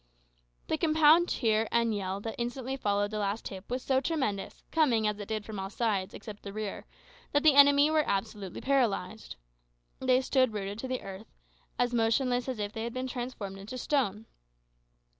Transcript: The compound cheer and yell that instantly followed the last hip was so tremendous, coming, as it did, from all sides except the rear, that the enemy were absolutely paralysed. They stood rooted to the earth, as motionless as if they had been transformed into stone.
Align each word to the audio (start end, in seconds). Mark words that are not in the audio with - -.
The 0.65 0.79
compound 0.79 1.29
cheer 1.29 1.67
and 1.71 1.93
yell 1.93 2.21
that 2.21 2.33
instantly 2.39 2.75
followed 2.75 3.11
the 3.11 3.19
last 3.19 3.49
hip 3.49 3.69
was 3.69 3.83
so 3.83 4.01
tremendous, 4.01 4.63
coming, 4.71 5.05
as 5.05 5.19
it 5.19 5.27
did, 5.27 5.45
from 5.45 5.59
all 5.59 5.69
sides 5.69 6.15
except 6.15 6.41
the 6.41 6.51
rear, 6.51 6.87
that 7.33 7.43
the 7.43 7.53
enemy 7.53 7.91
were 7.91 8.01
absolutely 8.09 8.61
paralysed. 8.61 9.35
They 9.99 10.21
stood 10.21 10.53
rooted 10.55 10.79
to 10.79 10.87
the 10.87 11.03
earth, 11.03 11.27
as 11.77 11.93
motionless 11.93 12.49
as 12.49 12.57
if 12.57 12.73
they 12.73 12.83
had 12.83 12.95
been 12.95 13.05
transformed 13.05 13.59
into 13.59 13.77
stone. 13.77 14.25